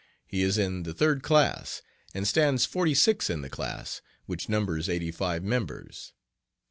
[0.25, 1.83] He is in the third class,
[2.15, 6.13] and stands forty six in the class, which numbers eighty five members.